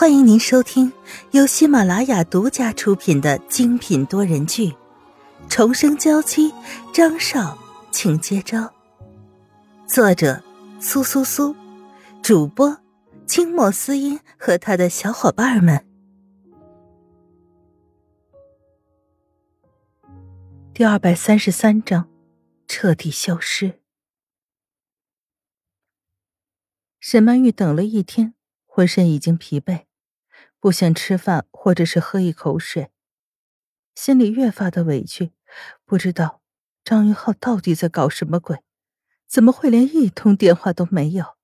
[0.00, 0.92] 欢迎您收听
[1.32, 4.66] 由喜马拉雅独家出品的精品多人剧
[5.48, 6.52] 《重生娇妻》，
[6.94, 7.58] 张少，
[7.90, 8.72] 请接招。
[9.88, 10.40] 作者：
[10.80, 11.52] 苏苏苏，
[12.22, 12.78] 主播：
[13.26, 15.84] 清末思音和他的小伙伴们。
[20.72, 22.08] 第二百三十三章，
[22.68, 23.80] 彻底消失。
[27.00, 28.34] 沈曼玉等了一天，
[28.64, 29.87] 浑身已经疲惫。
[30.60, 32.90] 不想吃饭，或者是喝一口水，
[33.94, 35.32] 心里越发的委屈。
[35.84, 36.42] 不知道
[36.84, 38.58] 张云浩到底在搞什么鬼？
[39.26, 41.36] 怎么会连一通电话都没有？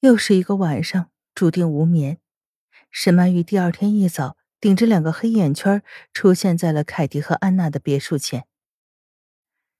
[0.00, 2.20] 又是一个晚上，注定无眠。
[2.90, 8.46] 沈曼玉第二天一早，顶着两个黑眼圈，出现在了凯迪和安娜的别墅前。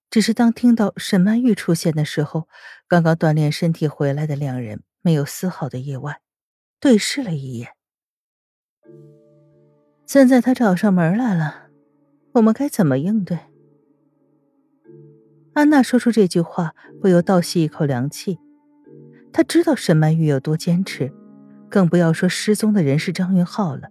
[0.09, 2.49] 只是当听到沈曼玉出现的时候，
[2.87, 6.21] 刚刚锻炼身体回来的两人没有丝毫的意外。
[6.81, 7.71] 对视了一眼，
[10.05, 11.67] 现在他找上门来了，
[12.35, 13.37] 我们该怎么应对？
[15.51, 18.39] 安娜说出这句话，不由倒吸一口凉气。
[19.33, 21.11] 她知道沈曼玉有多坚持，
[21.69, 23.89] 更不要说失踪的人是张云浩了。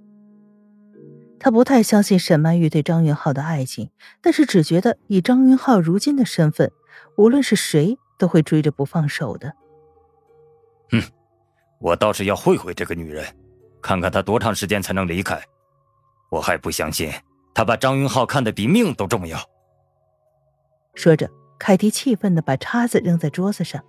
[1.38, 3.90] 她不太相信沈曼玉对张云浩的爱情，
[4.22, 6.72] 但是只觉得以张云浩如今的身份，
[7.18, 9.52] 无论是谁都会追着不放手的。
[11.78, 13.24] 我倒是要会会这个女人，
[13.80, 15.40] 看看她多长时间才能离开。
[16.30, 17.10] 我还不相信
[17.54, 19.38] 她把张云浩看得比命都重要。
[20.94, 23.82] 说着，凯蒂气愤的把叉子扔在桌子上，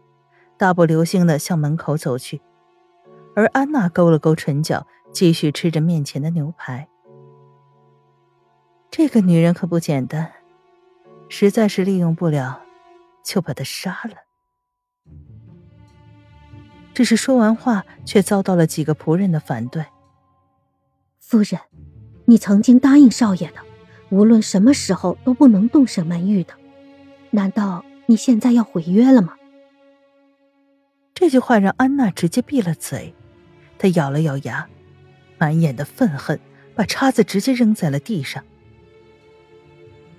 [0.57, 2.41] 大步流星的向门口走去。
[3.35, 6.87] 而安娜勾了勾唇角，继续吃着面前的牛排。
[8.91, 10.31] 这个女人可不简单，
[11.29, 12.61] 实在是利用不了，
[13.23, 14.28] 就把她杀了。
[16.99, 19.85] 只是说完话，却遭到了几个仆人的反对。
[21.21, 21.57] 夫人，
[22.25, 23.61] 你曾经答应少爷的，
[24.09, 26.53] 无论什么时候都不能动沈曼玉的，
[27.29, 29.37] 难道你现在要毁约了吗？
[31.13, 33.15] 这句话让安娜直接闭了嘴，
[33.77, 34.67] 她咬了咬牙，
[35.37, 36.37] 满眼的愤恨，
[36.75, 38.43] 把叉子直接扔在了地上。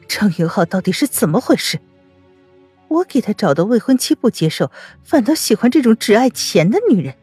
[0.09, 1.79] 张云浩到底是怎么回事？
[2.91, 4.71] 我给他找的未婚妻不接受，
[5.05, 7.15] 反倒喜欢这种只爱钱的女人，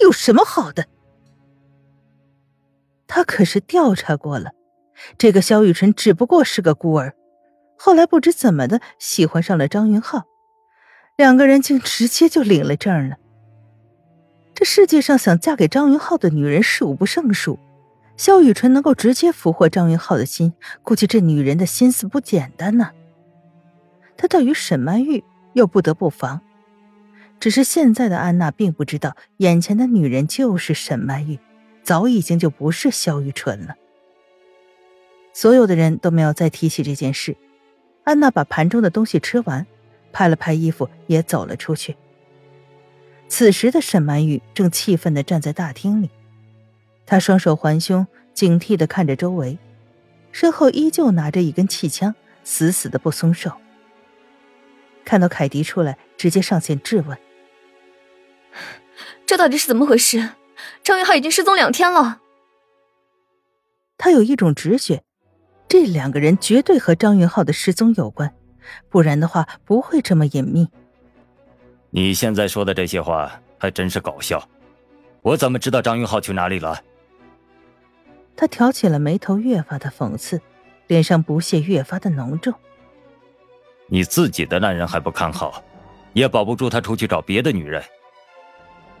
[0.00, 0.86] 有什么好的？
[3.06, 4.50] 他可是调查过了，
[5.16, 7.14] 这个萧雨辰只不过是个孤儿，
[7.78, 10.24] 后来不知怎么的喜欢上了张云浩，
[11.16, 13.16] 两个人竟直接就领了证了。
[14.52, 17.60] 这世界上想嫁给张云浩的女人数不胜数，
[18.16, 22.90] 萧雨辰能够直接俘获张云浩的心，估计这女人的心思不简单呢。
[24.16, 26.40] 他对于沈曼玉又不得不防，
[27.40, 31.38] 只是现在的安娜并不知道，眼前的女人就是沈曼玉，
[31.82, 33.76] 早已经就不是萧雨纯了。
[35.32, 37.36] 所有的人都没有再提起这件事。
[38.04, 39.66] 安娜把盘中的东西吃完，
[40.12, 41.96] 拍了拍衣服，也走了出去。
[43.28, 46.10] 此时的沈曼玉正气愤的站在大厅里，
[47.06, 49.58] 她双手环胸，警惕的看着周围，
[50.30, 52.14] 身后依旧拿着一根气枪，
[52.44, 53.50] 死死的不松手。
[55.04, 57.16] 看到凯迪出来，直接上前质问
[59.26, 60.30] ：“这到底是怎么回事？
[60.82, 62.20] 张云浩已经失踪两天了。”
[63.98, 65.02] 他有一种直觉，
[65.68, 68.34] 这两个人绝对和张云浩的失踪有关，
[68.88, 70.68] 不然的话不会这么隐秘。
[71.90, 74.46] 你现在说的这些话还真是搞笑，
[75.22, 76.82] 我怎么知道张云浩去哪里了？
[78.36, 80.40] 他挑起了眉头，越发的讽刺，
[80.88, 82.52] 脸上不屑越发的浓重。
[83.86, 85.62] 你自己的男人还不看好，
[86.12, 87.82] 也保不住他出去找别的女人。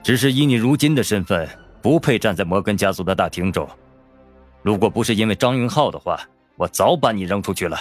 [0.02, 1.48] 只是以你如今的身份，
[1.80, 3.68] 不配站在摩根家族的大厅中。
[4.62, 6.20] 如果不是因为张云浩的话，
[6.56, 7.78] 我早把你扔出去了。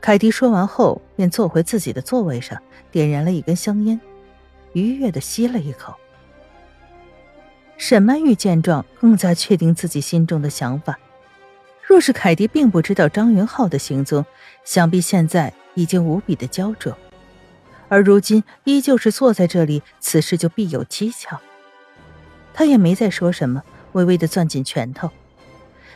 [0.00, 2.60] 凯蒂说完后，便坐回自己的座位上，
[2.90, 4.00] 点燃了一根香烟，
[4.72, 5.94] 愉悦的吸了一口。
[7.76, 10.98] 沈曼玉见状，更加确定自己心中的想法。
[11.90, 14.24] 若是凯蒂并不知道张云浩的行踪，
[14.64, 16.96] 想必现在已经无比的焦灼，
[17.88, 21.40] 而如今依旧是坐在这里，此事就必有蹊跷。
[22.54, 23.64] 他也没再说什么，
[23.94, 25.10] 微微的攥紧拳头。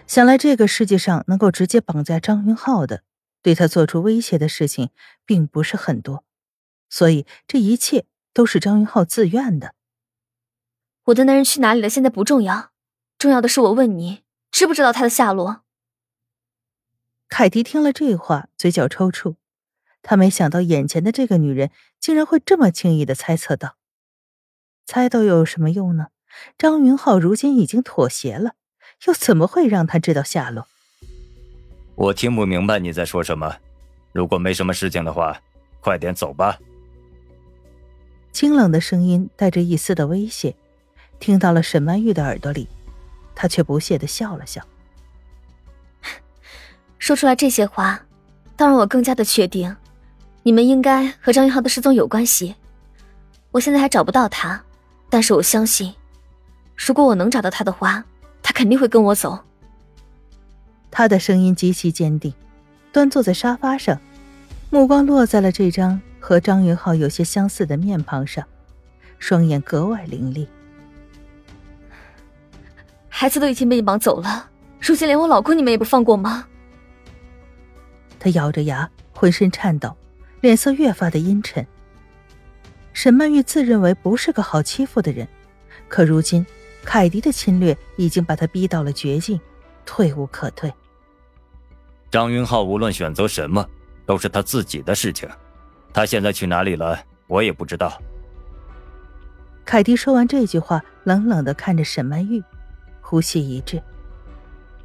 [0.09, 3.05] 想来这个世界上能够直接绑架张云浩的，
[3.41, 4.91] 对他做出威胁的事情
[5.25, 6.25] 并不是很多，
[6.91, 9.75] 所以这一切都是张云浩自愿的。
[11.05, 11.89] 我的男人去哪里了？
[11.89, 12.71] 现在不重要，
[13.17, 15.61] 重要的是我问你，知不知道他的下落？
[17.29, 19.37] 凯蒂听了这话，嘴角抽搐。
[20.03, 23.77] 他没想到眼前的这个女人竟然会这么轻易的猜测到。
[24.87, 26.09] 猜到又有什么用呢？
[26.59, 28.55] 张云浩如今已经妥协了，
[29.07, 30.67] 又怎么会让他知道下落？
[31.95, 33.57] 我听不明白你在说什么。
[34.13, 35.41] 如果没什么事情的话，
[35.81, 36.59] 快点走吧。
[38.33, 40.55] 清冷的声音带着一丝的威胁，
[41.19, 42.69] 听到了沈曼玉的耳朵里，
[43.35, 44.63] 她却不屑的笑了笑。
[47.05, 48.01] 说出来这些话，
[48.57, 49.77] 倒让我更加的确定，
[50.43, 52.55] 你们应该和张云浩的失踪有关系。
[53.51, 54.59] 我现在还找不到他，
[55.11, 55.93] 但是我相信，
[56.75, 58.03] 如果我能找到他的话，
[58.43, 59.39] 他肯定会跟我走。
[60.91, 62.33] 他的声音极其坚定，
[62.91, 64.01] 端坐在沙发上，
[64.71, 68.43] 目光落在了这张和张云浩有些相似的面庞上，
[69.19, 70.49] 双眼格外凌厉。
[73.11, 74.49] 孩子都已经被你绑走了，
[74.81, 76.47] 如今连我老公你们也不放过吗？
[78.25, 79.95] 他咬着牙，浑身颤抖，
[80.41, 81.67] 脸色越发的阴沉。
[82.95, 85.29] 沈曼玉自认为不是个好欺负的人，
[85.89, 86.47] 可如今
[86.83, 89.39] 凯迪的侵略已经把他逼到了绝境，
[89.85, 90.73] 退无可退。
[92.11, 93.69] 张云浩无论选择什么，
[94.07, 95.29] 都是他自己的事情。
[95.93, 98.01] 他现在去哪里了，我也不知道。
[99.67, 102.43] 凯迪说完这句话，冷冷的看着沈曼玉，
[103.03, 103.83] 呼吸一滞。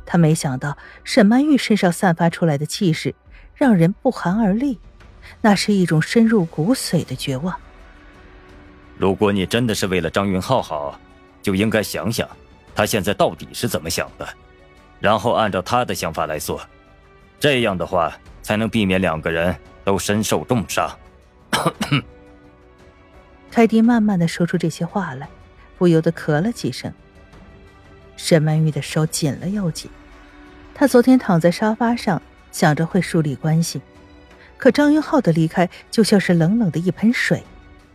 [0.06, 3.16] 他没想到沈曼玉身上散发出来的气势，
[3.60, 4.80] 让人不寒而栗，
[5.42, 7.54] 那是一种深入骨髓的绝望。
[8.98, 10.98] 如果你真的是为了张云浩好，
[11.42, 12.26] 就应该想想
[12.74, 14.26] 他现在到底是怎么想的，
[15.02, 16.62] 然后按照他的想法来做，
[17.38, 19.54] 这样的话才能避免两个人
[19.84, 20.90] 都身受重伤。
[23.52, 25.28] 凯蒂慢慢的说出这些话来，
[25.78, 26.94] 不由得咳了几声。
[28.16, 29.92] 沈曼玉的手紧了又紧，
[30.74, 33.82] 她昨天躺在沙发上想着会树立关系，
[34.58, 37.44] 可张云浩的离开就像是冷冷的一盆水。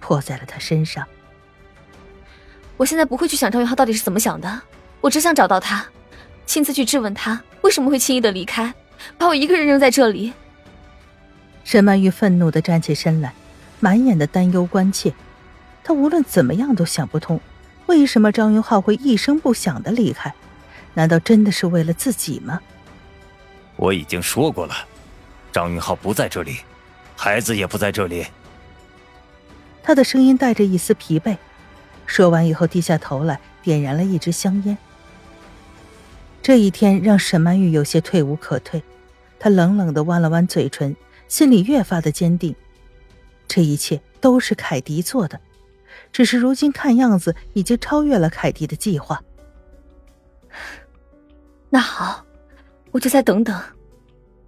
[0.01, 1.07] 泼在了他身上。
[2.77, 4.61] 我现在不会去想张云浩到底是怎么想的，
[5.01, 5.87] 我只想找到他，
[6.45, 8.75] 亲自去质问他为什么会轻易的离开，
[9.17, 10.35] 把我一个人扔在这里。
[11.65, 13.33] 沈曼玉愤怒的站起身来，
[13.81, 15.15] 满眼的担忧关切。
[15.83, 17.41] 她无论怎么样都想不通，
[17.87, 20.35] 为什么张云浩会一声不响的离开？
[20.93, 22.61] 难道真的是为了自己吗？
[23.77, 24.75] 我已经说过了，
[25.53, 26.59] 张云浩不在这里，
[27.17, 28.27] 孩子也不在这里。
[29.83, 31.37] 他的声音带着一丝疲惫，
[32.07, 34.77] 说完以后低下头来，点燃了一支香烟。
[36.41, 38.83] 这一天让沈曼玉有些退无可退，
[39.39, 40.95] 她冷冷的弯了弯嘴唇，
[41.29, 42.55] 心里越发的坚定，
[43.47, 45.41] 这一切都是凯迪做的，
[46.13, 49.23] 只是如今看样子已经超越了凯迪的计划。
[51.69, 52.24] 那好，
[52.95, 53.61] 我就再等等，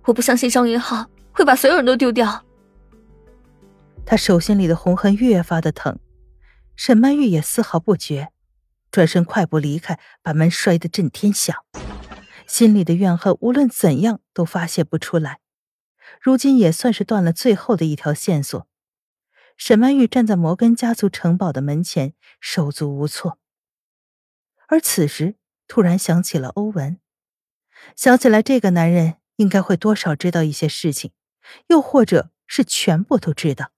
[0.05, 2.47] 我不相信张云浩会把所有人都丢掉。
[4.05, 5.99] 他手心里的红痕越发的疼，
[6.77, 8.29] 沈曼玉也丝毫不觉，
[8.93, 11.57] 转身快步离开，把门摔得震天响。
[12.47, 15.41] 心里的怨恨无论怎样都发泄不出来，
[16.21, 18.69] 如今也算是断了最后的一条线索。
[19.57, 23.41] 沈曼玉站在摩根家族城堡的门前，手足无措。
[24.69, 25.35] 而此时，
[25.67, 27.01] 突然想起了欧文，
[27.95, 31.13] 想起来这个男人应该会多少知道一些事情，
[31.69, 33.71] 又或者是全部都知道。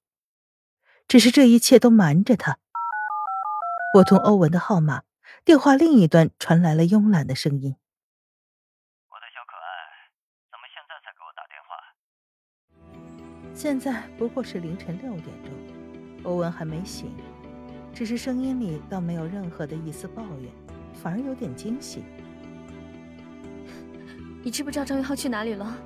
[1.07, 2.59] 只是这一切都瞒着他。
[3.93, 5.05] 拨通欧文的号码，
[5.45, 7.77] 电话另一端传来了慵懒的声音
[9.09, 10.13] ：“我的小可爱，
[10.51, 11.69] 怎么现在才给我打电话？”
[13.57, 15.53] 现在不过是凌晨六点钟，
[16.25, 17.17] 欧文还没醒，
[17.95, 20.53] 只是声音里倒没有任何的一丝抱怨，
[20.95, 22.05] 反而有点惊喜。
[24.49, 25.77] 你知不知道张云浩去哪里了？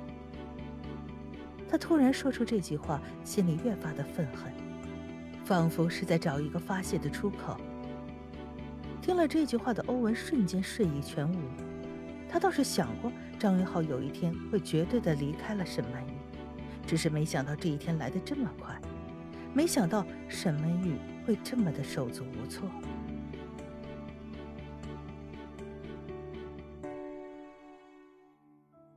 [1.69, 4.53] 他突然说出这句话，心里越发的愤恨。
[5.43, 7.57] 仿佛是在找一个发泄的出口。
[9.01, 11.37] 听了这句话的欧文瞬间睡意全无。
[12.29, 16.13] 他倒是想过张云浩有一天会绝对的离开了沈曼玉，
[16.87, 18.79] 只是没想到这一天来的这么快，
[19.53, 20.95] 没想到沈曼玉
[21.27, 22.69] 会这么的手足无措。